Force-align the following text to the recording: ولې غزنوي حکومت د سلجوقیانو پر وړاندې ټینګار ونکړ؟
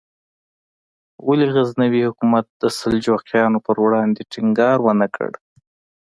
ولې 1.27 1.45
غزنوي 1.55 2.01
حکومت 2.07 2.45
د 2.61 2.63
سلجوقیانو 2.79 3.57
پر 3.65 3.75
وړاندې 3.85 4.21
ټینګار 4.31 4.77
ونکړ؟ 4.83 5.29